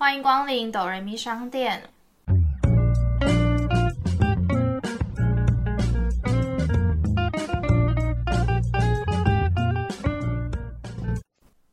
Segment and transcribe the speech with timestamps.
[0.00, 1.82] 欢迎光临哆瑞咪商店。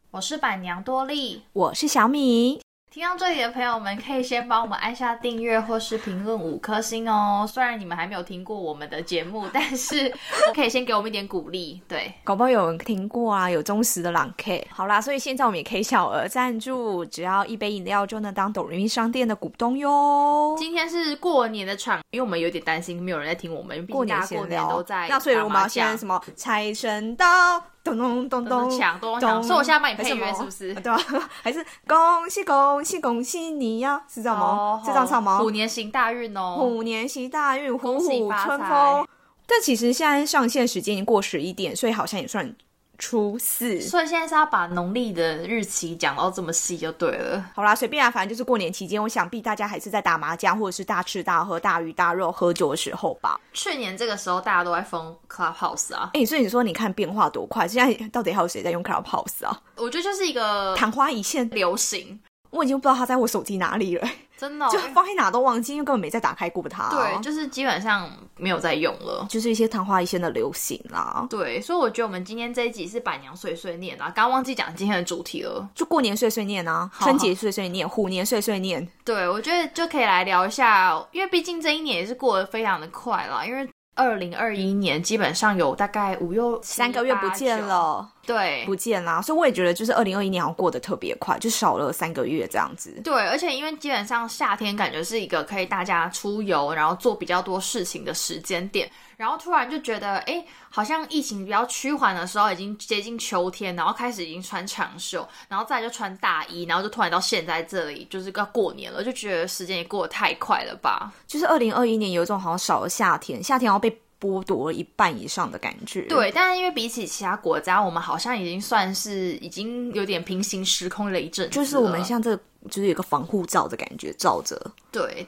[0.09, 2.64] 我是板娘多莉，我是小米。
[2.95, 7.45] 听到这里的朋友们，可以先帮我们按下订阅或是评论五颗星哦。
[7.45, 10.09] 虽然你们还没有听过我们的节目，但是
[10.53, 11.81] 可以先给我们一点鼓励。
[11.89, 14.65] 对，搞不好有人听过啊，有忠实的朗 K。
[14.71, 20.55] 好啦，所以现在我们也可以小额赞助，只要一杯饮料就能当抖音商店的股东哟。
[20.57, 25.09] 今天是过年的场，因为我们有点担心没有人在听我们，过年过年都在。
[25.09, 27.61] 那所以我们要先什么财神到。
[27.85, 30.73] 咚咚咚咚抢咚咚，所以我现在帮你配乐是不是？
[30.73, 30.99] 对啊，
[31.43, 34.01] 还是恭喜恭喜恭喜你呀？
[34.09, 34.81] 是这样吗？
[34.83, 35.37] 是这样唱吗？
[35.37, 36.55] 虎年行大运哦！
[36.57, 39.07] 虎年行大运，虎虎春风。
[39.47, 42.55] 但其实现在上线时间已经过十一点，所以好像也算。
[42.97, 47.51] 初四，所以现在是要把农历的日期讲到这么细就对了。
[47.53, 53.39] 好啦，随便啊，反正就是过年期间，我想必大家还是在打麻将或者是大吃大喝、大鱼大肉、喝酒的时候吧。
[53.53, 59.61] 去年这个时候大家都在封 Clubhouse 啊，哎，所以你说你看变化多快，现在到底还有谁在用 Clubhouse 啊？
[59.75, 62.19] 我觉得就是一个昙花一现流行。
[62.51, 66.89] 我已经不知道它在我手机哪里了，真的，就放在哪都忘记，因为根本没再打开过它。
[66.89, 71.25] 对，就是基本上没有在用了，就是一些昙花一现的流行啦。
[71.29, 78.85] 对，所以我觉得我们今天这一集是板娘碎碎念啊，刚忘记讲今天的主题了，就过年碎碎念啊，春节碎碎念，虎年碎碎念。
[79.03, 83.67] 对，我觉得就可以来聊一下，因为毕竟这一年也是过得非常的快了，因为。
[83.97, 92.91] 二零二一年基本上有大概五六三个月不见了，对，不见啦，所以我也觉得就是二零二一年好像过得特别快，就少了三个月这样子。
[93.03, 98.89] 对，而且因为基本上夏天感觉是一个可以大家出游，然后做比较多事情的时间点。
[99.17, 111.13] 然后突然就觉得，哎，好像疫情比较趋缓的时候，已经接近秋天，然后开始已经穿长袖，然后再就穿大衣，然后就突然到现在这里，就是要过年了，就觉得时间也过得太快了吧？
[111.25, 113.89] 就是二零二一年有一种好像少了夏天，夏天要被
[114.25, 116.01] 剥夺了一半以上的感觉。
[116.03, 122.35] 对，但是因为比起其他国家，我们好像已经算是已经有点平行时空了一阵，就是我们像这
[122.69, 124.59] 就是有个防护罩的感觉罩着。
[124.91, 125.27] 对。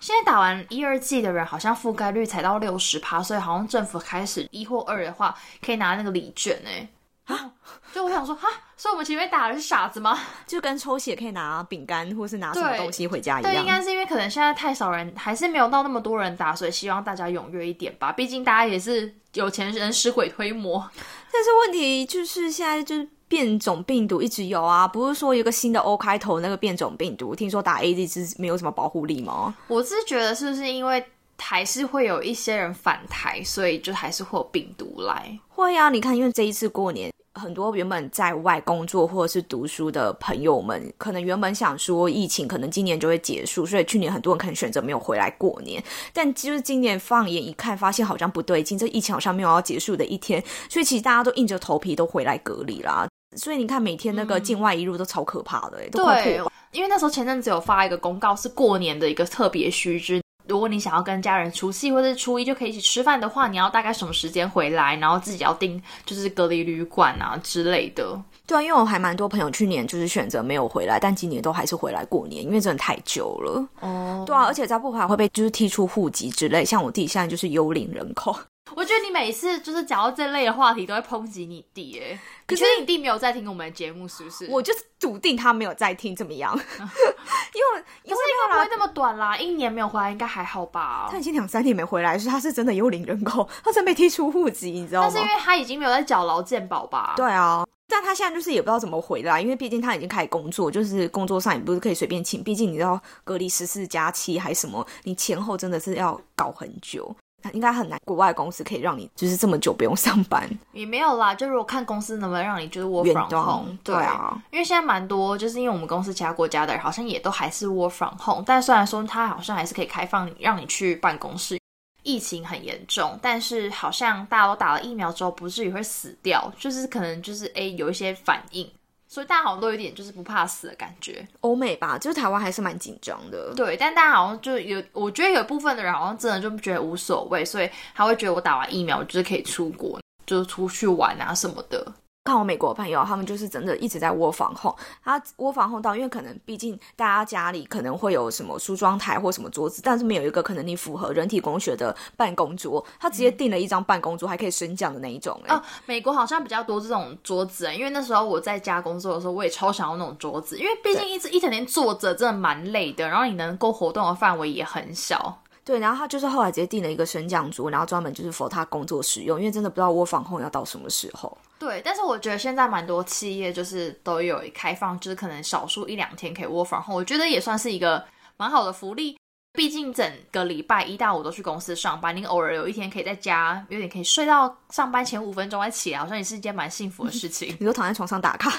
[0.00, 6.88] 现在打完一二季的人好像覆盖率才到六十趴，所以好像政府开始一或二的话可以拿那个礼券哎
[7.28, 7.50] 啊！
[7.94, 10.18] 就我想说哈，所以我们前面打的是傻子吗？
[10.46, 13.52] 就跟抽血可以拿饼干或是拿什么东西回家一样。
[13.52, 18.12] 对，应该是因为可能现在太少人，还是没有到那么多人打，所以希望大家踊跃一点吧。
[18.12, 20.90] 毕竟大家也是有钱人使鬼推磨。
[21.32, 23.08] 但是问题就是现在就是。
[23.28, 29.54] 变种病毒一直有啊，不是说有个新的 O 开头那个变种病毒，听说打 A Z 是没有什么保护力吗？
[29.66, 31.04] 我是觉得是不是因为
[31.36, 35.38] 还是会有一些人反台，所以就还是会有病毒来？
[35.50, 37.12] 会啊，你看，因为这一次过年。
[37.34, 45.82] 很多原本在外工作或者是读书的朋友们，可能原本想说疫情可能今年就会结束，所以去年很多人可能选择没有回来过年。
[46.12, 53.06] 但就是今年放眼一看，发现好像不对劲，这疫情好像没有要结束的一天，所以其实大家都硬着头皮都回来隔离啦。
[53.36, 56.50] 所以你看，每天那个境外一路都超可怕的，哎，都快破。
[56.72, 60.20] 因为那时候前阵子有发一个公告，是过年的一个特别须知。
[60.48, 64.96] 如果你想要跟家人除夕或者初一就可以一起吃饭的话，你要大概什么时间回来？
[64.96, 68.18] 然后自己要订就是隔离旅馆啊之类的。
[68.46, 73.68] 对啊，因为我还蛮多朋友去年就是选择没有回来，但今年都还是回来过年，因为真的太久了。
[73.80, 76.64] 哦，对啊，而且在不回来会被就是踢出户籍之类。
[76.64, 78.34] 像我弟现在就是幽灵人口。
[78.74, 82.00] 我觉得你每次就是讲到这类的话题，都会抨击你弟。
[82.00, 84.46] 哎，可是你弟没有在听我们的节目，是不是？
[84.50, 86.52] 我就是笃定他没有在听，怎么样？
[86.56, 91.08] 因为因为应该不会那么短啦，一年没有回来应该还好吧？
[91.10, 95.10] 他已经两三年没回来，是他是真的幽灵人口，他真被踢出户籍，你知道吗？
[95.12, 97.14] 但是因为他已经没有在缴劳健保吧？
[97.16, 107.14] 对啊，但他现在就是也不知道怎么回来，因为毕竟他已经开始工作，就是工作上也不是可以随便请，毕竟你知道隔离十四加七还什么，你前后真的是要搞很久。
[107.52, 111.34] 应该很难，国外公司可以让你就是这么久不用上班，也没有啦。
[111.34, 121.58] 就如果看公司能不能让你就是 work from home，对啊，因为现在蛮多，就是因为我们公司其他国家的人好像也都还是 work from home，但虽然说他好像还是可以开放让你去办公室。
[122.04, 128.66] 疫情很严重，但是好像大家都打了疫苗之后，不至于会死掉，就是可能就是诶有一些反应。
[129.08, 133.54] 所以大家好像都有点就是不怕死的感觉，欧美吧，就是台湾还是蛮紧张的。
[133.56, 141.90] 对，但大家好像就有，我觉得有部分的人好像真的就觉得无所谓，所以他会觉得我打完疫苗就是可以出国，就是出去玩啊什么的。
[142.28, 155.40] 看我美国朋友，他们就是真的一直在窝房后，他窝房后到，因为可能毕竟大家家里可能会有什么梳妆台或什么桌子，但是没有一个可能你符合人体工学的办公桌，他直接订了一张办公桌，还可以升降的那一种。
[155.48, 165.40] 哦，美国好像比较多这种桌子，因为那时候我在家工作的时候，我也超想要那种桌子，因为毕竟一直一整天坐着真的蛮累的，然后你能够活动的范围也很小。
[165.68, 171.36] 对，然后他就是后来直接订了一个升降桌，然后专门就是 for 他工作使用，因为真的不知道窝房控要到什么时候。
[171.58, 178.02] 对，但是我觉得现在蛮多企业就是都有开放，就是可能少数一两天可以窝房后，我觉得也算是一个
[178.38, 179.18] 蛮好的福利。
[179.52, 187.54] 毕竟整个礼拜一到五都去公司上班，你偶尔有一天可以在家，有点可以睡到上班前五分钟再起来，好像也是一件蛮幸福的事情。
[187.60, 188.50] 你就躺在床上打卡？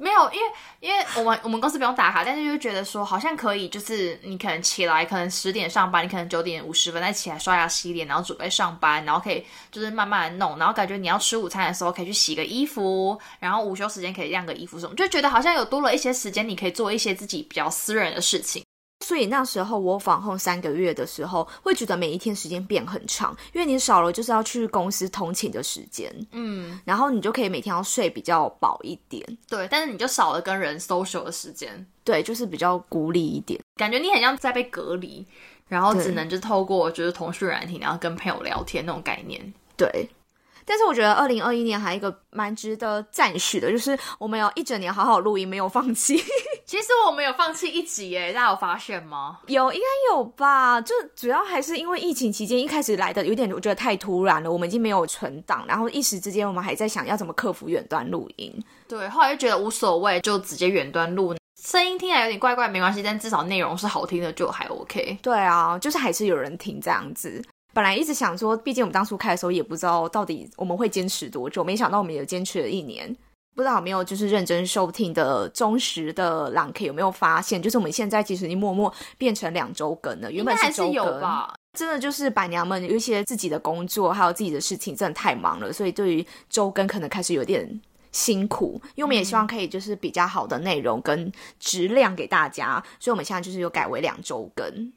[0.00, 18.64] 没有，因为因为我们我们公司不用打卡，但是就觉得说好像可以，就是你可能起来，可能十点上班，你可能九点五十分再起来刷牙洗脸，然后准备上班，然后可以就是慢慢弄，然后感觉你要吃午餐的时候可以去洗个衣服，然后午休时间可以晾个衣服什么，就觉得好像有多了一些时间，你可以做一些自己比较私人的事情。
[19.08, 35.26] 所以那时候我访后三个月的时候，会觉得每一天时间变很长，因为你少了就是要去公司通勤的时间，嗯，然后你就可以每天要睡比较饱一点，对，但是你就少了跟人 social 的时间，对，就是比较孤立一点，感觉你很像在被隔离，
[35.68, 40.06] 然后只能就透过就是通讯软体，然后跟朋友聊天那种概念，对。
[40.68, 46.14] 但是我觉得二零二一年还有一个蛮值得赞许的，就是我们有一整年好好录音，没有放弃。
[46.66, 49.38] 其实我们有放弃一集耶，大家有发现吗？
[49.46, 50.78] 有，应该有吧。
[50.78, 58.62] 就主要还是因为疫情期间一开始来的有点，我觉得太突然了，我们已经没有存档，然后一时之间我们还在想要怎么克服远端录音。
[58.86, 65.18] 对，后来就觉得无所谓，就直接远端录，声音听起来有点怪怪，没关系，但至少内容是好听的，就还 OK。
[65.22, 67.42] 对啊，就是还是有人听这样子。
[67.74, 73.16] 本来一直想说，毕竟我们当初开的时候也不知道到底我们会坚持多久，没想到我们也坚持了一年。
[73.54, 81.20] 不知道有没有就是认真收听的忠实的朗 K 有没有发现，就是我们现在其实已经默默变成两周更了，原本是周更。
[81.76, 87.80] 真的就是板娘们有一些自己的工作，还有自己的事情，真的太忙了，所以对于周更可能开始有点
[88.12, 88.80] 辛苦。
[88.94, 94.92] 因为我们也希望可以就是比较好的内容跟质量给大家，所以我们现在就是有改为两周更。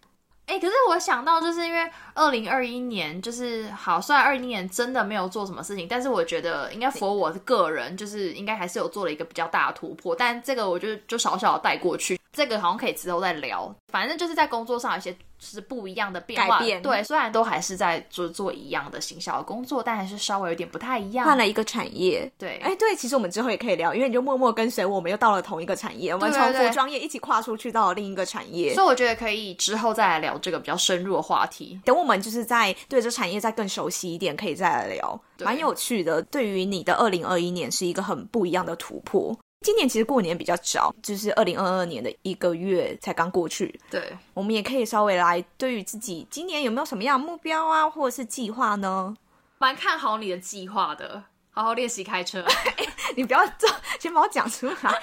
[0.51, 10.13] 哎，可是我想到，就是因为二零二一年，就是好，虽然二一年真的没有做什么事情，但是我觉得应该符合我的个人，就是应该还是有做了一个比较大的突破。
[10.13, 13.73] 但这个我就就少少的带过去，这个好像可以之后再聊。
[13.91, 15.15] 反正就是在工作上有些。
[15.43, 22.31] 是不一样的变化，对，虽然都还是在做做一样的行销工作，但还是稍微有点不太一样，换了一个产业。
[22.37, 31.81] 对，哎，对，其实我们之后也可以聊，因为你就默默跟随我们，又到了同一个产业，我们从服装业一起跨出去到了另一个产业，所以我觉得可以之后再来聊这个比较深入的话题。
[31.83, 36.21] 等我们就是在对这产业再更熟悉一点，可以再来聊，蛮有趣的。
[36.21, 39.35] 对于你的二零二一年是一个很不一样的突破。
[39.61, 43.79] 今年其实过年比较早，就是二零二二年的一个月才刚过去。
[43.91, 49.15] 对，我们也可以稍微来对于自己今年有没有什么样的目标啊，或者是计划呢？
[49.59, 52.43] 蛮看好你的计划的，好好练习开车。
[53.15, 53.67] 你不要这，
[53.99, 55.01] 先把我讲出来。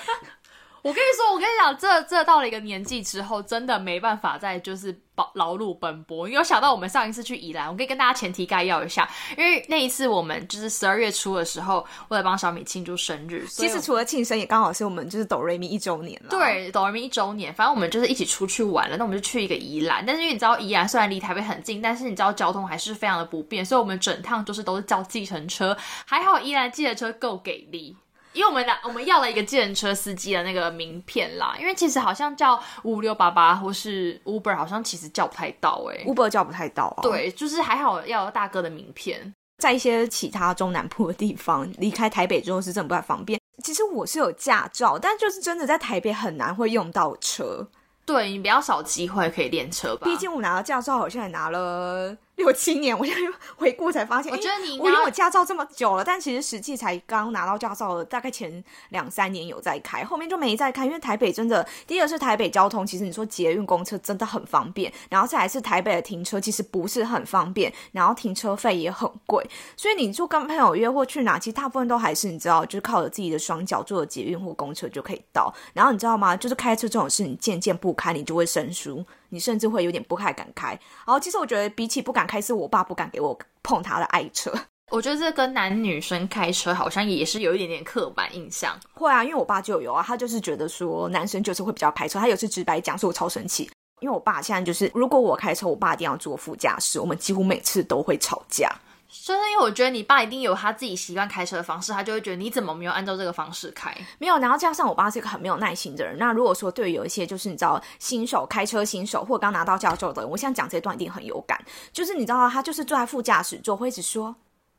[0.83, 6.29] 我跟你说，我跟你讲，这这到了一个年纪之后，真的没办法再就是劳劳碌奔波。
[6.29, 16.31] 因为想到我们上一次去宜兰，我可以跟大家前提概要一下，因为那一次我们就是十二月初的时候，为了帮小米庆祝生日，其实除了庆生，也刚好是我们就是哆瑞咪一周年了。
[16.31, 18.97] 对，哆瑞咪一周年，反正我们就是一起出去玩了。
[18.97, 25.77] 那我们就去一个宜兰，但是因为你知道宜兰虽然离台北很近，但是你知道交通还是非常的不便，所以我们整趟就是都是叫计程车。
[26.07, 27.97] 还好宜兰计程车够给力。
[28.39, 37.03] 因为我们拿我们要了一个计程车司机的那个名片啦，因为其实好像叫五六八八或是 Uber，好像其实叫不太到哎，Uber 叫不太到啊。
[37.03, 43.41] 对，就是还好要大哥的名片，在一些其他中南部的地方，离开台北之后是真的不太方便。
[43.65, 47.67] 其实我是有驾照，但就是真的在台北很难会用到车。
[48.07, 52.17] 对你比较少机会可以练车吧，毕竟我拿到驾照好像也拿了。
[52.39, 53.21] 六七年， 我现在
[53.57, 60.87] 回顾才发现，我觉得你我因为我驾照这么久了，但其实实际才刚拿到驾照的，大概前两三年有在开，后面就没再开。
[60.87, 69.45] 因为台北真的，第一个是台北交通，其实你说捷运公车真的很方便，然后再来是台北的停车其实不是很方便，然后停车费也很贵，
[69.77, 75.53] 所以你就跟朋友约或去哪，其实大部分都还是你知道，就是靠着自己的双脚坐捷运或公车就可以到。
[75.75, 76.37] 然后你知道吗？
[76.37, 79.05] 就是开车这种事，你渐渐不开，你就会生疏。
[79.31, 80.71] 你甚至会有点不太敢开，
[81.07, 84.53] 然后其实我觉得比起不敢开，是我爸不敢给我碰他的爱车。
[84.91, 88.75] 我觉得这跟男女生开车好像也是有一点点刻板印象。
[88.95, 93.71] 会啊，因为我爸就有啊，他就是觉得说男生就是会比较开车，他有次直白讲，说我超生气。
[94.01, 98.73] 因为我爸现在就是，如果我开车，我爸一定要坐副驾驶，我们几乎每次都会吵架。
[99.09, 103.95] 就是因为我觉得你爸一定有他自己习惯开车的方式，他就会觉得你怎么没有按照这个方式开？
[104.19, 106.19] 没有，然后加上我爸是一个很没有耐心的人。
[106.19, 111.59] 那如果说对于有一些就是你知道新手开车新手或刚拿到驾照的人，我现在讲这段一定很有感。
[111.93, 114.25] 就是你知道他就是坐在副驾驶座会一直说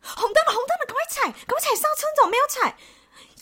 [0.01, 2.75] 红灯了红灯了，赶快踩，赶快踩刹车，你怎么没有踩？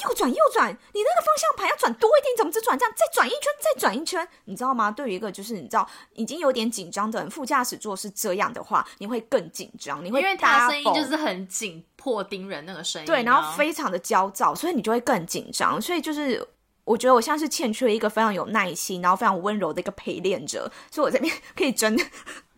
[0.04, 2.94] 右转右转，你那个方向盘要转多一点，你怎么只转这样？
[2.96, 4.92] 再转一圈，再转一圈，你知道吗？
[4.92, 15.82] 对于一个就是你知道已经有点紧张的人，副驾驶座是这样的话，你会更紧张，你会因为他声音就是很紧迫盯人那个声音，对，然后非常的焦躁，所以你就会更紧张。
[15.82, 16.46] 所以就是
[16.84, 21.98] 我觉得我现在是欠缺一个非常有耐心，然后非常温柔的一个陪练者，所以我这边可以真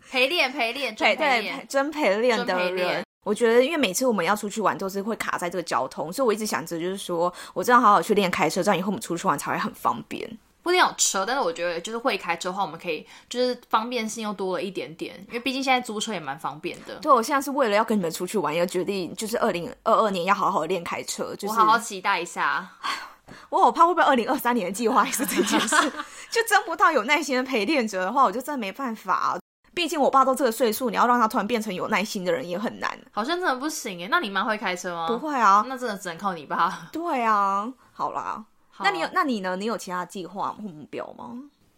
[0.10, 3.04] 陪练陪练，对 对，真陪练的人。
[3.24, 10.38] 我觉得，因为每次我们要出去玩，都是会卡在这个交通，所以我一直想着，就是说我这样好好去练开车，这样以后我们出去玩才会很方便。
[10.62, 16.96] 不一定有车，但是我觉得就是会开车的话，我们可以就是方便性又多了一点点，因为毕竟现在租车也蛮方便的。
[16.96, 22.70] 对，我现在是为了要跟你们出去玩，要决定就是二零二二年要好好练开车，就是好好期待一下。
[23.50, 25.76] 我好怕会不会二零二三年的计划也是这件事，
[26.30, 29.39] 就真不到有耐心的陪练者的话，我就真的没办法。
[29.74, 32.90] 毕竟我爸都这个岁数，你要让他突然变成有耐心的人也很难。
[33.12, 34.08] 好像真的不行哎。
[34.10, 35.08] 那你妈会开车吗？
[35.08, 36.90] 不会啊，那真的只能靠你爸。
[36.92, 38.44] 对啊，好啦，
[38.80, 39.56] 那你有那你呢？
[39.56, 41.32] 你有其他计划或目标吗？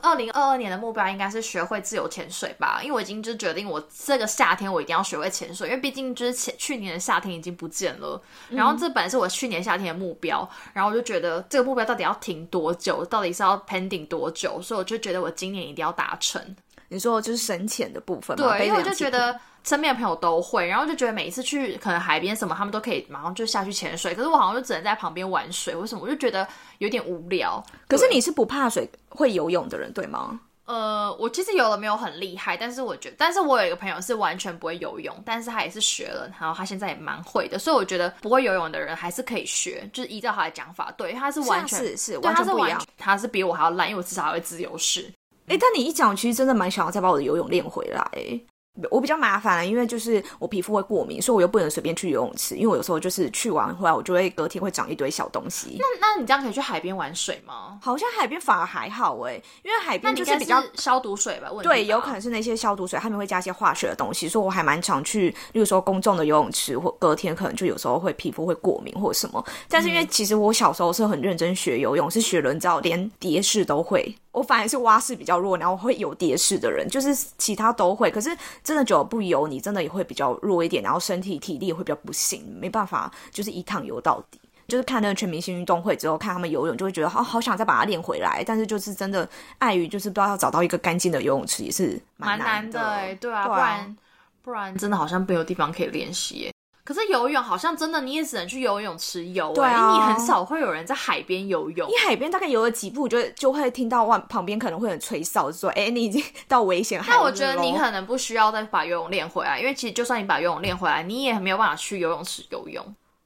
[0.04, 8.20] 二零二二年的目标应该是学会自由潜水吧，因为我已经就决定我这个夏天我一定要学会潜水，因为毕竟就是前去年的夏天已经不见了。
[8.50, 16.44] 然后这本来是我去年夏天的目标，然后我就觉得这个目标到底要停多久，到底是要 pending 多久，所以我就觉得我今年一定要达成。
[16.92, 26.02] 你说就是深浅的部分，对，因为我就觉得身边的朋友都会，然后就觉得每一次去可能海边什么，他们都可以马上就下去潜水，可是我好像就只能在旁边玩水，为什么？
[26.04, 26.46] 我就觉得
[26.80, 27.64] 有点无聊。
[27.88, 30.38] 可是你是不怕水、会游泳的人，对吗？
[30.66, 45.12] 呃，我其实游的没有很厉害，但是我觉得，但是我有一个朋友是完全不会游泳，但是他也是学了，然后他现在也蛮会的，所以我觉得不会游泳的人还是可以学，就是依照他的讲法，对，他是完全是是完全不一样，他是比我还要烂，因为我至少还会自由式。
[45.48, 48.42] 哎，但你一讲，其实真的蛮想要再把我的游泳练回来。
[48.90, 52.56] 我比较麻烦，因为就是我皮肤会过敏，所以我又不能随便去游泳池。
[52.56, 55.78] 因为我有时候就是去完回来，我就会隔天会长一堆小东西。
[55.78, 57.78] 那那你这样可以去海边玩水吗？
[57.82, 61.50] 好像海边反而还好哎，因为海边就是比较消毒水吧？
[61.62, 64.30] 对，有可能是那些消毒水，他们会加一些化学的东西。
[64.30, 69.46] 所以我还蛮常去，例如说公众的游泳池，或隔天可能就有时候会皮肤会过敏或什么。
[69.68, 74.16] 但是因为其实我小时候是很认真学游泳，是学人造，连蝶式都会。
[74.32, 78.10] 我反而是蛙式比较弱，然后会有蝶式的人，就是其他都会。
[78.10, 78.30] 可是
[78.64, 84.40] 真的久不游，你真的也会比较弱一点，然后身体体力也会比较不行，没办法，就是一趟游到底。
[84.68, 88.42] 就是看那个全明星运动会之后，看他们游泳，就会觉得好好想再把它练回来。
[88.46, 89.28] 但是就是真的
[89.58, 93.98] 碍于就是不知道要找到一个干净的游泳池也是蛮难的，对啊，不然
[94.44, 96.51] 不然真的好像没有地方可以练习。
[96.84, 101.88] 可是游泳好像真的你也只能去游泳池游，对啊，你很少会有人在海边游泳。
[101.88, 112.84] 你海边大概游了几步，就就会听到外旁边可能会很吹哨，说：“哎，你已经到危险海。”那我觉得你可能不需要再把游泳练回来，因为其实就算你把游泳练回来，你也没有办法去游泳池游泳。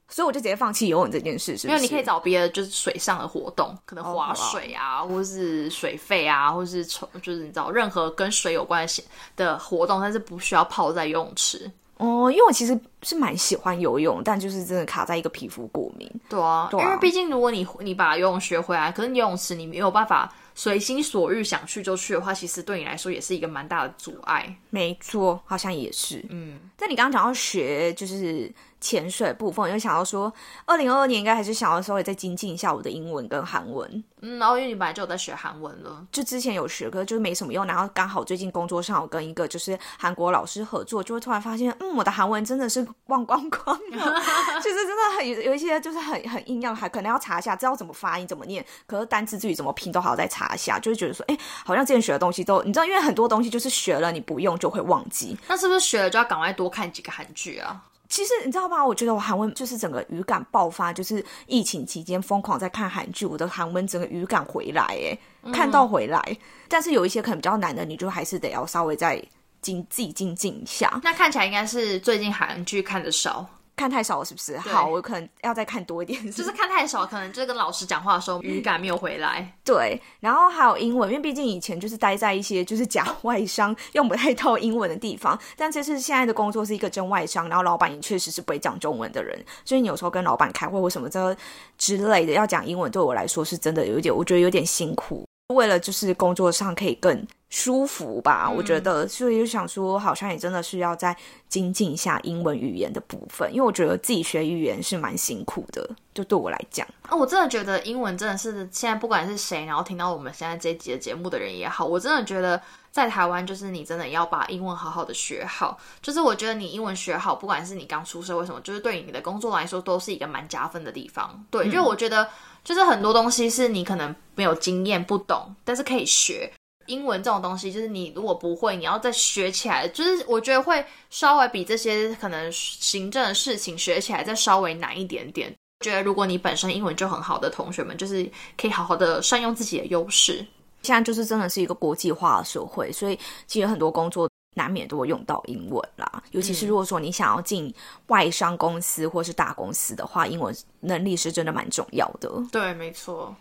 [0.08, 9.02] 所以我就直接放弃游泳这件事，是因为你可以找别的就是水上的活动，可能划水啊，或是水费啊，或是从就是你知道任何跟水有关系
[9.34, 11.68] 的活动，但是不需要泡在游泳池。
[11.96, 16.10] 哦，因为我其实是蛮喜欢游泳，但就是真的卡在一个皮肤过敏。
[16.28, 24.54] 对啊，因为毕竟如果你你把游泳学回来，可是游泳池你没有办法随心所欲想去就去的话，其实对你来说也是一个蛮大的阻碍。
[24.70, 26.24] 没错，好像也是。
[26.28, 28.52] 嗯，但你刚刚讲到学，就是。
[28.80, 30.32] 潜水部分，我就想要说，
[30.64, 34.04] 二零二二年应该还是想要稍微再精进一下我的英文跟韩文。
[34.20, 37.64] 嗯，然后因为你本来就有在学韩文了，就之前有学，可是就是没什么用。
[37.66, 44.20] 然后刚好最近工作上有跟一个就是韩国老师合作，就会突然发现，嗯，我的韩文真的是忘光光了，
[44.62, 55.36] 就是真的很有有一些就是很很硬要，还可能要查一下，知道怎么发音怎么念，可是单词至于怎么拼都好再查一下，就会觉得说，哎，好像之前学的东西都，你知道，因为很多东西就是学了你不用就会忘记。
[55.46, 57.82] 那是不是学了就要赶快多看几个韩剧啊？
[58.08, 58.84] 其实你知道吗？
[58.84, 65.18] 我觉得我韩文就是整个语感爆发，就是疫情期间疯狂在看韩剧，我的韩文整个语感回来，哎，
[65.52, 66.22] 看到回来。
[66.68, 69.22] 但是有一些可能比较难的，你就还是得要稍微再
[69.60, 71.00] 精自己精进一下。
[71.02, 73.48] 那看起来应该是最近韩剧看的少。
[73.76, 74.56] 看太少了是不是？
[74.58, 76.18] 好，我可能要再看多一点。
[76.32, 79.52] 就是看太少，可能就是跟老师讲话的时候语感没有回来。
[79.62, 91.36] 对，然后还有英文，因为毕竟以前就是待在一些就是假外商用不太到英文的地方，但这次现在的工作是一个真外商，然后老板也确实是不会讲中文的人，所以你有时候跟老板开会或什么这
[91.76, 95.26] 之类的要讲英文，对我来说是真的有点，我觉得有点辛苦。
[95.48, 101.16] 为了就是工作上可以更舒服吧，我觉得，所以就想说，好像也真的是要再
[101.48, 106.84] 精进一下英文语言的部分，因为我觉得自己学语言是蛮辛苦的，就对我来讲。
[107.08, 112.60] 哦，我真的觉得英文真的是现在不管是谁，然后听到我们现在这一集的节目的人也好，我真的觉得
[112.90, 115.78] 在台湾就是你真的要把英文好好的学好。
[116.02, 121.44] 就是我觉得你英文学好，不管是你刚出社会什么，就是对你的工作来说都是一个蛮加分的地方。
[121.52, 122.28] 对，因为我觉得
[122.66, 126.52] 就是很多东西是你可能没有经验不懂，但是可以学。
[126.86, 135.54] 英文这种东西，就是你如果不会，你要再学起来，就是我觉得会稍微比这些可能行政的事情学起来再稍微难一点点。
[135.84, 140.44] 觉得如果你本身英文就很好的同学们，就是可以好好的善用自己的优势。
[140.82, 146.22] 现在就是真的是一个国际化的社会，所以其实很多工作难免都会用到英文啦。
[146.30, 147.72] 尤其是如果说你想要进
[148.06, 152.30] 外商公司或是大公司的话，英文能力是真的蛮重要的。
[152.50, 153.36] 对，没错。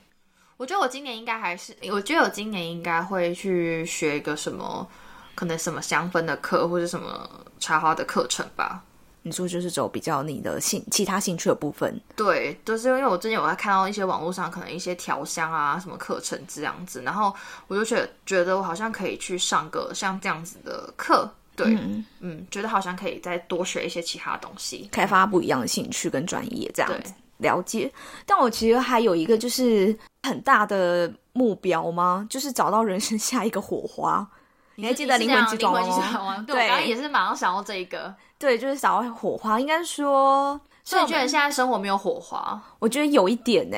[0.58, 4.88] 我觉得我今年应该还是，我觉得我今年应该会去学一个什么，
[5.34, 7.30] 可能什么香氛的课或者什么
[7.60, 8.84] 插花的课程吧。
[9.28, 17.36] 你说就是走比较你的兴其他兴趣的部分，对，就是因为我之前有在看到一些网络上可能一些调香啊什么课程这样子，然后
[17.68, 21.76] 我就觉得觉得我好像可以去上个像这样子的课，对，
[22.20, 27.92] 嗯，觉得好像可以再多学一些其他东西，开发不一样的兴趣跟专业这样子了解。
[28.28, 32.28] 但我其实还有一个就是很大的目标吗？
[32.30, 34.30] 就是找到人生下一个火花。
[34.76, 36.44] 你还记得灵魂之转吗？
[36.46, 38.14] 对，我刚刚也是马上想到这一个。
[38.38, 39.60] 对，就是想到火花。
[39.60, 42.62] 应该说，所以你觉得现在生活没有火花？
[42.80, 43.78] 我觉得有一点呢。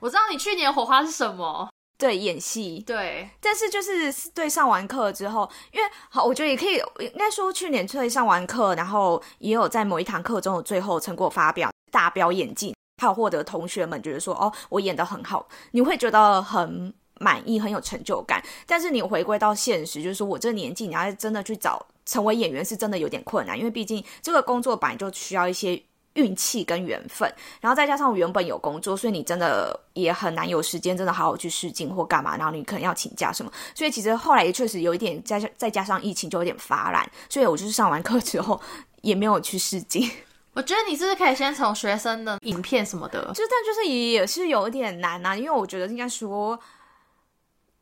[0.00, 1.68] 我知道你去年火花是什么？
[1.96, 2.82] 对，演戏。
[2.84, 16.92] 对，但是就是对上完课之后，因为好，我觉得也可以，应该说去年对上完课，然后也有在某一堂课中有最后成果发表，大表演技，还有获得同学们觉得说，哦，我演的很好，你会觉得很。
[17.22, 25.80] 满意很有成就感，但是你回归到现实，就是说我这个年纪，你要真的去找成为演员，是真的有点困难，因为毕竟这个工作本来就需要一些
[26.14, 38.60] 运气跟缘分，然后再加上我原本有工作，所以你真的也很难有时间真的好好去试镜或干嘛，然后你可能要请假什么，所以其实后来也确实有一点，再再加上疫情就有点发懒，所以我就是上完课之后
[39.00, 40.10] 也没有去试镜。
[40.54, 46.58] 我觉得你是不是可以先从学生的影片什么的，就但就是也是有点难啊，因为我觉得应该说。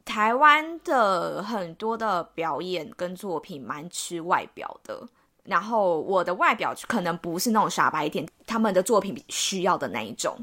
[0.05, 5.07] 台湾的很多的表演跟作品蛮吃外表的，
[5.45, 10.37] 然后我的外表可能不是那种傻白甜，他们的作品需要的那一种，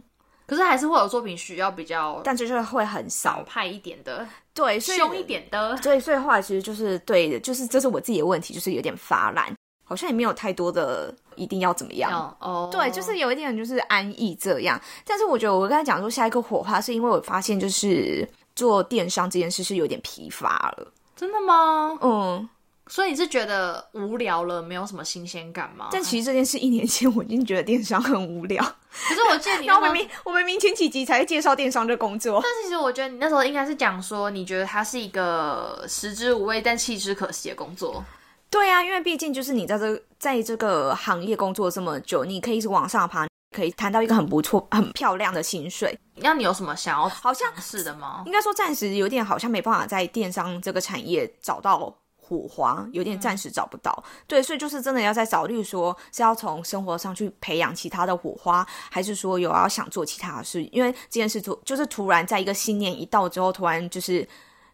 [0.46, 18.28] 可是还是会有作品需要比较，但就是会很少派一点的，对，凶一点的，所以所以后来其实就是对的，就是这是我自己的问题，就是有点发懒，好像也没有太多的一定要怎么样哦，对，就是有一点就是安逸这样，但是我觉得我刚才讲说下一个火花，是因为我发现就是。
[18.58, 21.96] 做电商这件事是有点疲乏了，真的吗？
[22.02, 22.50] 嗯，
[22.88, 25.90] 所以你是觉得无聊了，没有什么新鲜感吗？
[25.92, 38.04] 但其实这件事一年前我已经觉得电商很无聊，可是我记得你 明明我明明前几集才介绍电商这工作，但是其实我觉得你那时候应该是讲说，你觉得它是一个食之无味但弃之可惜的工作。
[38.50, 43.28] 对啊，因为毕竟就是你在这在这个行业工作这么久，你可以一直往上爬。
[43.52, 45.98] 可以谈到一个很不错、很漂亮的薪水。
[46.16, 48.24] 那你有什么想要好像是的吗？
[48.26, 54.04] 应该说暂时有点好像没办法在电商这个产业找到火花，有点暂时找不到。
[54.28, 60.64] 对，所以就是真的要在找，例如说是要从生活上去培养其他的火花，还是说有要想做其他的事？
[60.66, 64.28] 因为这件事突就是突然在一个新年一到之后，突然就是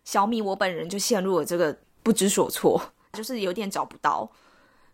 [0.04, 2.82] 小米我本人就陷入了这个不知所措，
[3.12, 4.30] 就是有点找不到。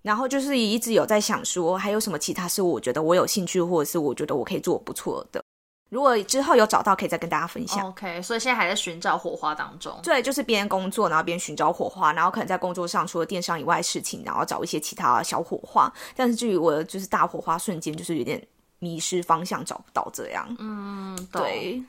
[0.02, 5.44] 然后就是一直有在想说，还有什么其他事我觉得我有兴趣，或者是我觉得我可以做不错的。
[5.90, 7.88] 如果之后有找到，可以再跟大家分享。
[7.90, 10.00] OK，所以现在还在寻找火花当中。
[10.04, 15.92] 对，就是边工作，然后边寻找火花，然后可能在工作上除了电商以外的事情，然后找一些其他小火花。
[16.16, 18.40] 但是至于我就是大火花瞬间，就是有点
[18.78, 20.48] 迷失方向，找不到这样。
[20.60, 21.84] 嗯，对。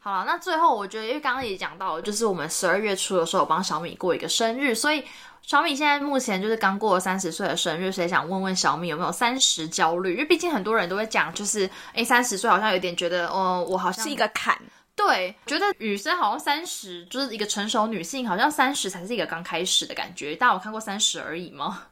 [0.00, 5.04] 好了，那最后我觉得，因为刚刚也讲到，就是我们十二月初的时候，我帮小米过一个生日，所以。
[5.42, 10.12] 小米现在目前就是刚过了三十岁的生日，所以想问问小米有没有三十焦虑？
[10.12, 14.56] 因为毕竟很多人都会讲，就是哎，三十岁好像有点觉得，哦，我好像是一个坎。
[14.94, 20.36] 对，觉得女生好像三十就是一个成熟女性，好像三十才是一个刚开始的感觉。
[20.36, 21.82] 大家有看过三十而已吗？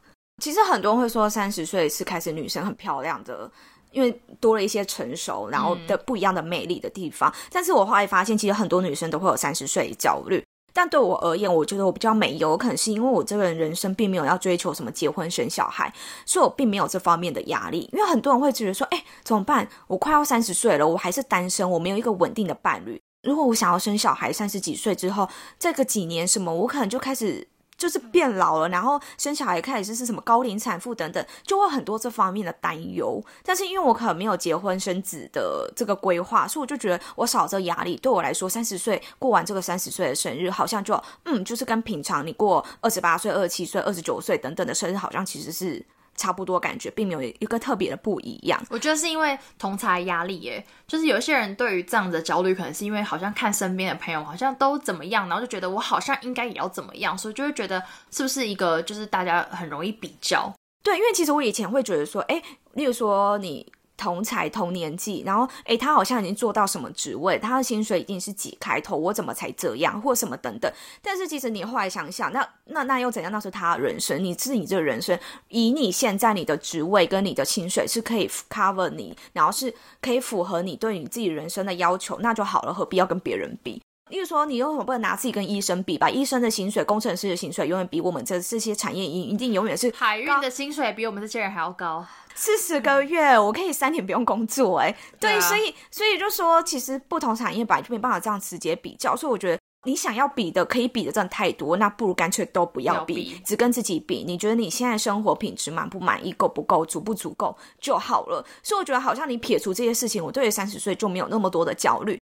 [0.42, 3.50] 其实很多人会说三十岁是开始女生很漂亮的，
[3.90, 7.34] 因为多了一些成熟，然后的不一样的魅力的地方。
[7.50, 10.42] 但是我后来发现，其实很多女生都会有三十岁焦虑。
[10.72, 15.92] 但对我而言，我觉得我比较没有，可能是因为我这个人人生并没有要追求什么结婚生小孩，
[16.24, 17.88] 所以我并没有这方面的压力。
[17.92, 19.68] 因为很多人会觉得说，哎，怎么办？
[19.86, 23.00] 我快要三十岁了，我还是单身，我没有一个稳定的伴侣。
[23.22, 25.28] 如果我想要生小孩，三十几岁之后，
[25.58, 27.48] 这个几年什么，我可能就开始。
[27.80, 33.24] 就是变老了，然后生小孩开始是什么高龄产妇等等，就会很多这方面的担忧。
[33.42, 37.96] 但是因为我可能没有结婚生子的这个规划，所以我就觉得我少这压力。
[37.96, 45.82] 对我来说，三十岁过完这个三十岁的生日，好像就嗯，就是跟平常你过二十八岁、二十七岁、二十九岁等等的生日，好像其实是。
[46.20, 48.62] 差不多感觉，并没有一个特别的不一样。
[48.68, 60.52] 我觉得是因为同才压力耶，就是有一些人对于这样的焦虑，可能是因为好像看身边的朋友好像都怎么样，然后就觉得我好像应该也要怎么样，所以就会觉得是不是一个就是大家很容易比较。
[60.82, 62.42] 对，因为其实我以前会觉得说，哎，
[62.74, 63.66] 例如说你。
[64.00, 70.72] 同才同年纪，然后诶，他好像已经做到什么职位，他的薪水一定是几开头，我怎么才这样，或什么等等。
[71.02, 73.30] 但是其实你后来想想，那那那又怎样？
[73.30, 83.82] 那是他的人生，你是你这个人生，以你现在你的职位跟你的薪水是可以 cover 你，然后是可以符合你对你自己人生的要求，那就好了，何必要跟别人比？
[84.08, 85.96] 例如说，你为什么不能拿自己跟医生比？
[85.96, 92.04] 吧医生的薪水、工程师的薪水永远比我们这这些产业一一定永远是海运的薪水比我们这些人还要高。
[92.34, 104.24] 四十个月，我可以三年不用工作，哎，对，所以所以就说，其实不同产业本来就没办法这样直接比较，所以我觉得你想要比的，可以比的真的太多，那不如干脆都不要比，只跟自己比。
[104.26, 108.44] 你觉得你现在生活品质满不满意、够不够、足不足够就好了。
[108.62, 112.18] 所以我觉得好像你撇除这些事情，我对于三十岁就没有那么多的焦虑。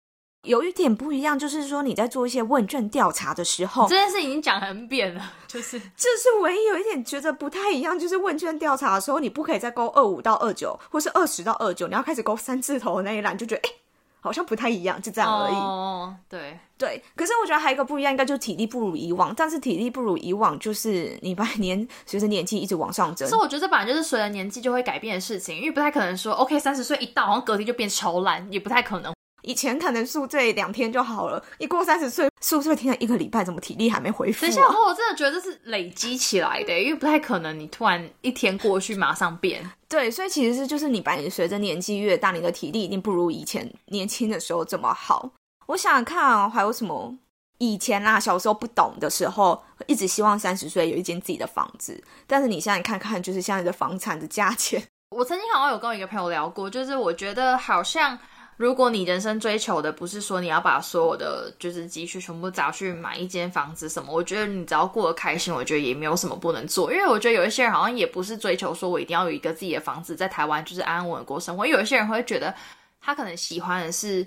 [0.46, 13.72] 有一点不一样，就是说你在做一些问卷调查的时候，这件事已经讲很扁了， 就是 这是唯一有一点觉得不太一样，就是问卷调查的时候，你不可以再勾二五到二九，或是二十到二九，你要开始勾三字头的那一栏，就觉得哎，
[14.22, 15.54] 好像不太一样，就这样而已。
[15.56, 17.04] 哦，对对。
[17.16, 23.28] 可是我觉得还有一个不一样，应该就是体力不如以往，但是体力不如以往，就是你把年随着年纪一直往上增。
[23.28, 29.15] 所以我觉得这本来就是随着年纪就会改变的事情，因为不太可能说 OK 三十岁一到，好像隔天就变超烂，也不太可能。
[29.46, 34.42] 以前可能宿醉两天就好了，一过三十岁宿醉听了一个礼拜，怎么体力还没恢复？
[34.42, 39.64] 等一下，我真的觉得这是累积起来的，因为不太可能你突然一天过去马上变。
[39.88, 45.30] 对，所以其实是就是你把你随着年纪越大，你的体力一定不如以前年轻的时候这么好。
[45.68, 47.16] 我想看还有什么？
[47.60, 54.84] 以前啦，小时候不懂的时候，一直希望三十岁有一间自己的房子，但是你现在看看，就是现在的房产的价钱。
[55.16, 58.18] 我曾经好像有跟我一个朋友聊过，就是我觉得好像。
[58.58, 66.92] 如果你人生追求的不是说你要把所有的就是积蓄全部砸去买一间房子什么，我觉得你只要过得开心，我觉得也没有什么不能做。
[66.92, 72.54] 因为我觉得有一些人好像也不是追求说我一定要有一个自己的房子在台湾就是安稳过生活，有一些人会觉得
[73.02, 74.26] 他可能喜欢的是。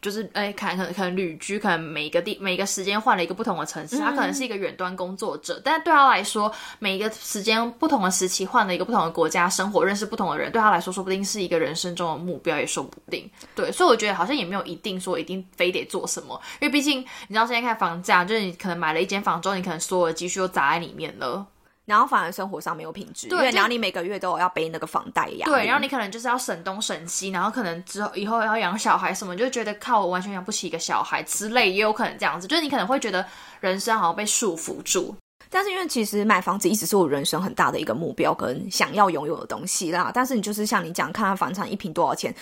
[0.00, 13.30] 就是哎，看可能可能旅居，可能每个地每个时间换了一个不同的城市，他可能是一个远端工作者，但对他来说，每一个时间不同的时期换了一个不同的国家生活，认识不同的人，对他来说，说不定是一个人生中的目标，也说不定。
[13.54, 21.46] 对，所以我觉得好像也没有一定说一定非得做什么，因为毕竟你知道现在看房价，就是你可能买了一间房之后，你可能所有的积蓄都砸在里面了。
[21.84, 33.24] 然后反而生活上没有品质，对，然后你每个月都有要背那个房贷呀，对，然后你可能就是要省东省西，然后可能之后以后要养小孩什么，就觉得靠我完全养不起一个小孩之类，也有可能这样子，就是你可能会觉得
[33.60, 35.14] 人生好像被束缚住。
[35.50, 40.10] 但是因为其实买房子一直是我人生很大的一个目标跟想要拥有的东西啦。
[40.12, 42.34] 但是你就是像你讲，看看房产一平多少钱。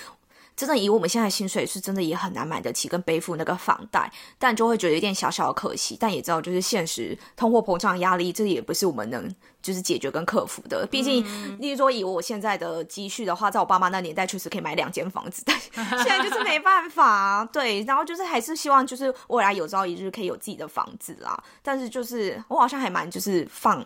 [0.55, 5.97] 真的以我们现在薪水，是真的也很难买得起跟背负那个房贷，但就会觉得有点小小的可惜。
[5.99, 10.87] 但也知道，就是现实通货膨胀压力，这也不是我们能就是解决跟克服的。
[10.91, 11.25] 毕竟，
[11.59, 17.49] 例如说以我现在的积蓄的话，在我爸妈那年代确实可以买两间房子，但现在就是没办法。
[17.51, 21.43] 对，然后就是还是希望就是未来有朝一日可以有自己的房子啦。
[21.62, 23.85] 但是就是我好像还蛮就是放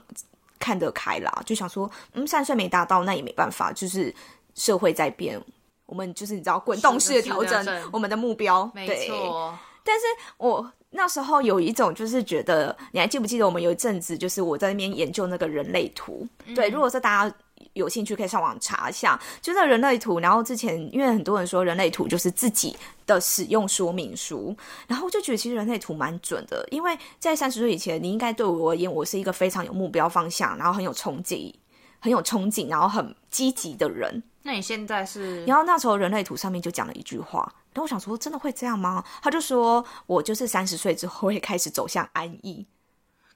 [0.59, 4.15] 看得开啦，就想说，嗯，三岁没达到那也没办法，就是
[4.55, 5.41] 社会在变。
[5.87, 9.59] 我们就是你知道滚动式的调整我们的目标，没错。
[9.85, 10.05] 但是
[10.37, 16.27] 我那时候有一种就是觉得，你还记不记得我们有一阵子就是我在那边研究那个人类图？
[16.57, 17.37] 对，如果是大家
[17.75, 20.19] 有兴趣可以上网查一下，就那人类图。
[20.19, 24.57] 然后之前因为很多人说人类图就是自己的使用说明书，
[24.89, 31.53] 然后我就觉得其实人类图蛮准的，因为在三十岁以前，你应该对我而言，我是一个非常有目标方向，然后很有憧憬、
[32.07, 34.23] 很有憧憬，然后很积极的人。
[34.43, 35.45] 那你现在是？
[35.45, 37.41] 然后那时候人类图上面就讲了一句话，
[37.73, 39.05] 然后我想说，真的会这样吗？
[39.21, 42.65] 他就说我就是三十岁之后会开始走向安逸。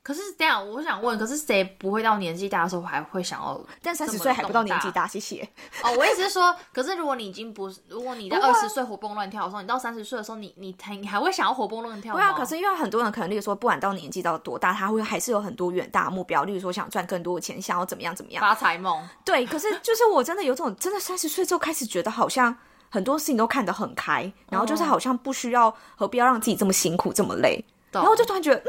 [0.02, 3.60] 可是这样，我想问，可是谁不会到年纪大的时候还会想要？
[3.82, 5.46] 但三十岁还不到年纪大，谢谢。
[5.84, 12.20] 哦，我意思是说，可是如果你已经不是，如果你在二十岁活蹦乱跳的时候，你到三十岁的时候，你你还你还会想要活蹦乱跳吗？
[12.20, 19.06] 对啊，可是因为很多人可能，例如说，不管到年纪到多大，他会还是有很多远大目标，例如说想赚更多的钱，想要怎么样怎么样，发财梦。
[19.24, 22.56] 对，可是就是我真的有种，真的三十岁之后开始觉得好像
[22.88, 28.64] 很多事情都看得很开，然后就是好像不需要何必要让自己这么辛苦这么累，然后就突然觉得，嗯，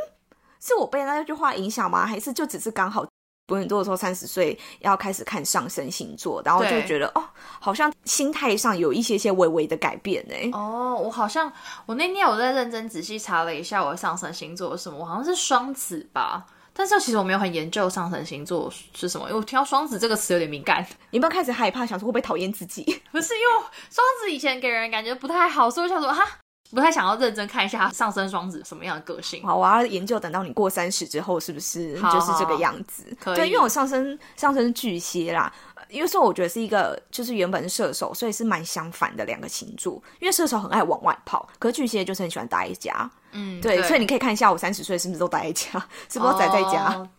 [0.62, 2.06] 是我被那句话影响吗？
[2.06, 3.06] 还是就只是刚好？
[3.47, 7.24] 很多的时候三十岁要开始看上升星座，然后就觉得哦，
[7.60, 10.36] 好像心态上有一些些微微的改变呢。
[10.54, 11.52] 哦，我好像
[11.86, 16.45] 我那天我在认真仔细查了一下我的上升星座是什么，我好像是双子吧。
[16.71, 20.88] 但是其实我没有很研究上升星座是什么，因为我听到双子这个词有点敏感。
[21.10, 22.84] 有没有开始害怕，想说会不会讨厌自己？
[23.12, 26.26] 不是，因为双子以前给人感觉不太好，所以我想说哈。
[26.69, 29.43] 不太想要认真看一下上升双子什么样的个性。
[29.43, 33.04] 好，我要研究，等到你过三十之后，是不是就是这个样子？
[33.26, 35.52] 对，因为我上升上升巨蟹啦，
[35.89, 40.02] 因为说我觉得是一个，就是原本是射手，所以是蛮相反的两个星座。
[40.19, 43.12] 因为射手很爱往外跑，可是巨蟹就是很喜欢待在家。
[43.34, 46.93] 嗯，对，所以你可以看一下我三十岁是不是都待在家，是不是都宅在家？
[46.93, 47.10] 哦，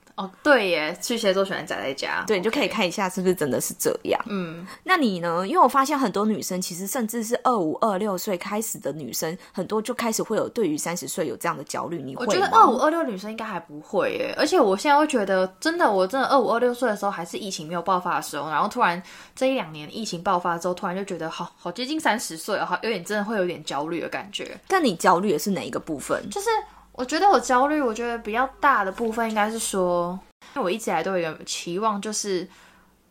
[0.43, 4.21] 对耶，巨蟹座喜欢宅在家，对，你就可以看一下是不是真的是这样。
[4.29, 5.47] 嗯，那你呢？
[5.47, 12.03] 因为我发现很多女生其实甚至是二五二六岁开始的女生，很多就开始会有对于三十岁有这样的焦虑。
[12.03, 19.03] 你会我觉得二五二六女生应该还不会耶，而且我现在会觉得，真的，我真的二五二六岁的时候还是疫情没有爆发的时候，然后突然
[19.35, 24.59] 这一两年疫情爆发之后，突然就觉得好好接近三十岁，好有点真的会有点焦虑的感觉。
[24.69, 26.29] 但你焦虑的是哪一个部分？
[26.31, 26.49] 就是。
[26.93, 30.19] 我觉得我焦虑，我觉得比较大的部分应该是说，
[30.55, 32.45] 因为我一直以来都有一个期望，就是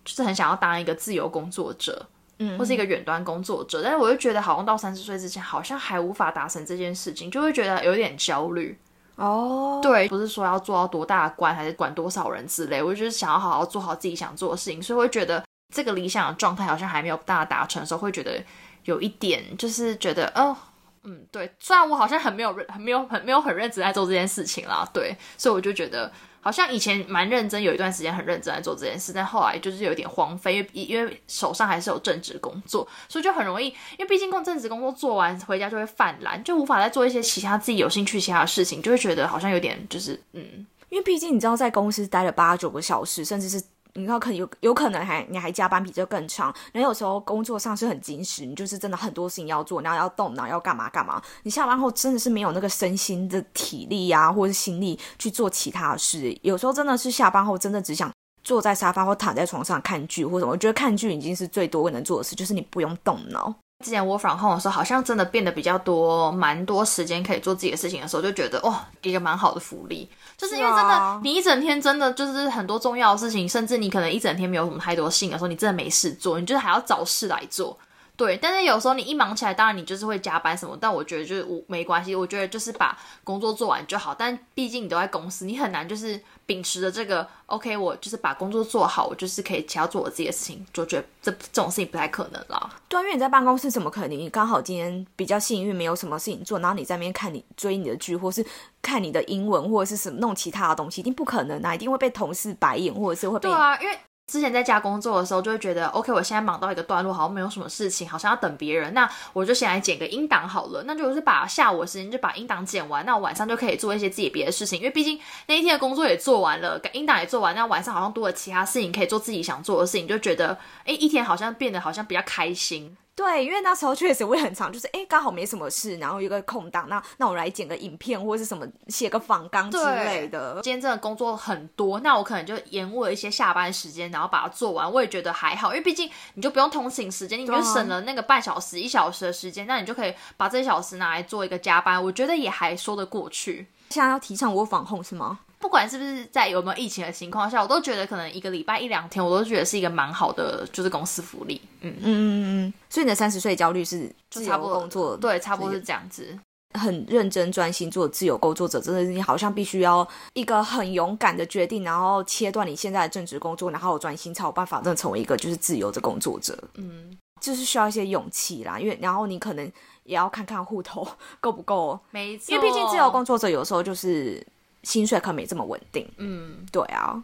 [0.06, 2.06] 就是很想要当一个自由工作者，
[2.38, 8.78] 嗯，或是一个远端工作者，但是我又觉得好像到三十岁之前，好像还无法达成这件事情，就会觉得有点焦虑。
[9.16, 18.42] 哦，对，不是说要做到多大的官，还是管多少人之类，我就是想要好好做好自己想做的事情，所以会觉得这个理想的状态好像还没有大达成的时候，会觉得
[18.86, 20.56] 有一点就是觉得哦。
[21.04, 26.12] 嗯，对，虽然我好像很没有认，很没有很没有很认真在做这件事情啦，对，所以我就觉得
[26.42, 43.62] 好像以前蛮认真，有一段时间很认真在做这件事，但后来就是有点荒废，因为因为手上还是有正职工作，所以就很容易，因为毕竟工正职工作做完回家就会泛滥，就无法再做一些其他自己有兴趣其他的事情，就会觉得好像有点就是嗯，因为毕竟你知道在公司待了八九个小时，甚至是。
[43.94, 51.22] 你要，可能有有可能还你还加班比这更长，然后有时候工作上是很紧实，你就是真的很多事情要做，然后要动脑要干嘛干嘛。
[51.44, 56.38] 你下班后真的是没有那个身心的体力呀，或者是心力去做其他的事。
[56.42, 58.12] 有时候真的是下班后真的只想
[58.44, 63.54] 坐在沙发或躺在床上看剧或者我觉得看剧已经是最多能做的事，就是你不用动脑。
[63.82, 70.10] 之前我返 home 的时候，好像真的变得比较多，蛮多时间可以做自己的事情的时候，就觉得哇，一个蛮好的福利。
[70.38, 77.78] 就是因为真的，你一整天真的就是很多重要的事情，甚至你可能一整天没有什么太多信的时候，你真的没事做，你就是还要找事来做。
[78.22, 84.14] 对，但是有时候你一忙起来，当然你就是会加班什么，但我觉得就是我没关系，我觉得就是把工作做完就好。
[84.14, 92.70] 但毕竟你都在公司，你很难就是秉持着这个 OK，我就是把工作做好，我就是可以其他做我自己的事情，就觉得这这种事情不太可能了。
[92.88, 94.12] 对，因为你在办公室怎么可能？
[94.12, 98.46] 你刚好今天比较幸运，没有什么事情做，然后你在那边看你追你的剧，或是
[98.84, 101.74] 看你的英文，或者是什么弄其他的东西，一定不可能啊！
[101.74, 103.98] 一定会被同事白眼，或者是会被对啊，因为。
[104.28, 110.84] 之前在家工作的时候，就会觉得 OK，我现在忙到一个段落，好像没有什么事情，好像要等别人，那我就先来剪个音档好了。
[110.88, 114.80] 那就是把下午的时间就把音档剪完，那我晚上就可以做一些自己别的事情。
[114.80, 122.96] 因为毕竟那一天的工作也做完了，音档也做完，那晚上好像多了其他事情可以做自己想做的事情，就觉得哎，一天好像变得好像比较开心。
[123.22, 130.60] 对，因为那时候确实会很长，就是哎，刚好没什么事，然后有个空档，那那我来剪个影片或者是什么，写个访纲之类的。
[130.64, 134.92] 今天真的工作很多，那我可能就延误了一些下班时间，然后把它做完。
[134.92, 143.68] 我也觉得还好，因为毕竟你就不用通勤时间，你就省了那个半小时、一小时的时间，那你就可以把这一小时拿来做一个加班，我觉得也还说得过去。
[143.92, 145.40] 现在要提倡我防控是吗？
[145.62, 151.62] 不管是不是在有没有疫情的情况下，我都觉得可能一个礼拜一两天，我都觉得是一个蛮好的，就是公司福利。
[151.82, 152.74] 嗯嗯嗯嗯。
[152.90, 156.38] 所以你的三十岁焦虑是自由工作，对，差不多是这样子。
[156.74, 166.58] 很认真专心做自由工作者，真的是你好像必须要一个很勇敢的决定，然后切断你现在的正职工作，然后专心才有办法真的成为一个就是自由的工作者。
[166.76, 169.70] 嗯，就是需要一些勇气啦，因为然后你可能
[170.04, 171.06] 也要看看户头
[171.42, 174.42] 够不够，没错，因为毕竟自由工作者有时候就是。
[174.84, 177.24] 薪水可没这么稳定，嗯，对啊，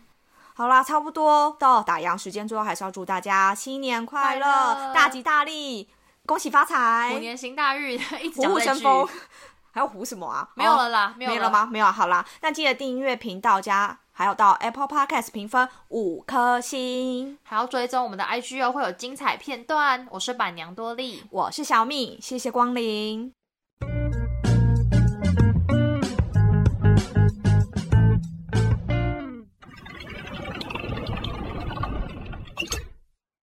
[0.54, 5.88] 好啦，差不多到打烊时间，最后还是要祝大家新年快乐，大吉大利，
[6.26, 9.08] 恭喜发财，虎年行大运， 一虎虎生风，
[9.72, 10.50] 还要虎什么啊？
[10.56, 11.50] 没有了啦，没有了。
[11.50, 11.66] 吗？
[11.72, 20.08] 没有，好啦，那记得订阅频道加，还有到 Apple Podcast 评分五颗星，还要追踪我们的 IG 哦，会有精彩片段。
[20.10, 23.32] 我是板娘多莉，我是小米，谢谢光临。